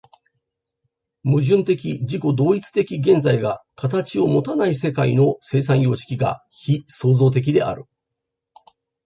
[1.23, 7.83] 矛盾的自己同一的現在が形をもたない世界の生産様式が非創造的である。